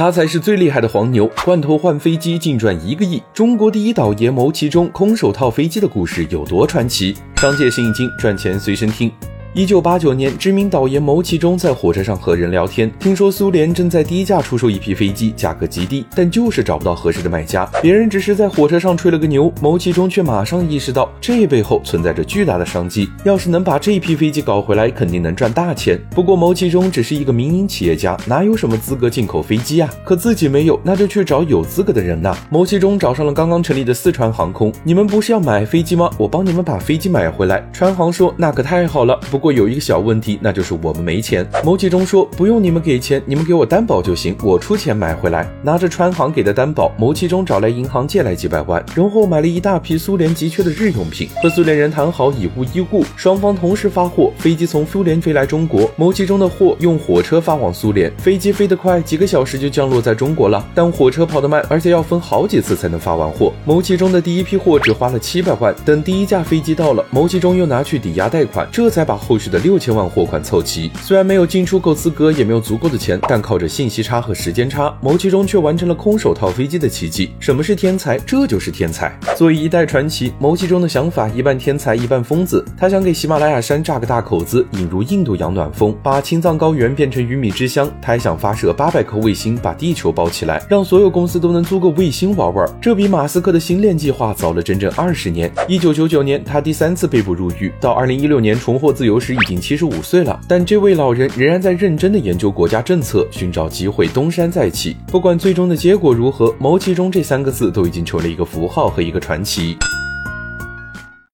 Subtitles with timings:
[0.00, 3.22] 他才是最厉害的黄牛，罐头换飞机净赚一个亿。
[3.34, 7.14] 中国第一倒爷谋其中空手套飞机的故事有多传奇？
[7.36, 9.12] 商界生意经，赚钱随身听。
[9.52, 17.68] 一九八九年，知名导演牟其中在火车上和人聊天，听说苏联正在低价出售一批飞机，价格极低，但就是找不到合适的买家。
[17.82, 23.10] 别人只是在火车上吹了个牛，牟其中却马上意识到这背后存在着巨大的商机。
[23.24, 26.00] 要是能把这批飞机搞回来，肯定能赚大钱。
[26.10, 29.90] 不过牟其中只是一个民营企业家，哪有什么资格进口飞机啊？
[30.04, 32.38] 可自己没有，那就去找有资格的人呐。
[32.50, 36.08] 牟其中找上了刚刚成立的四川航空，你们不是要买飞机吗？
[36.16, 37.68] 我帮你们把飞机买回来。
[37.72, 41.48] 川航说那可太好了，不不过有一个小问题，那就是我们没钱。
[41.64, 54.30] 牟其中说：“不用你们给钱，你们给我担保就行，我出钱买回来。”拿着川航给的担保，牟其中找来银行借来几百万，然后买了一大批苏联急缺的日用品，和苏联人谈好以物易物，双方同时发货。
[54.36, 58.12] 飞机从苏联飞来中国，牟其中的货用火车发往苏联。
[58.18, 63.50] 飞机飞得快，几个小时就降落在中国了，但火车跑得慢，而且要分好几次才能发完货。
[63.64, 69.80] 牟其中的第一批货只花了七百万，等第一架飞机到了，牟其中又拿去抵押贷款，这才把后续的六。
[69.80, 77.30] 千万货款凑齐，虽然没有进出口资格，也没有足够的钱，但靠着信息差和时间差，牟其中却完成了空手套飞机的奇迹。
[77.38, 78.18] 什么是天才？
[78.18, 79.10] 这就是天才。
[79.34, 82.62] 作为一代传奇，牟其中的想法一半天才，一半疯子。
[82.76, 87.90] 他想给喜马拉雅山炸个大口子，引入印度洋暖风，把青藏高原变成鱼米之乡。
[88.02, 92.68] 他还想发射八百颗卫星，把地球包起来，让所有公司都能租个卫星玩玩。
[92.82, 95.50] 这比马斯克的星链计划早了整整二十年。
[95.66, 99.60] 一九九九年，他第三次被捕入狱，到二零一六年重获自由时，已经。
[99.60, 104.96] 七十五岁了，但这位老人仍然在认真的研究国家政策，寻找机会东山再起。
[105.06, 109.76] 不管最终的结果如何，牟其中这三个字都已经成了一个符号和一个传奇。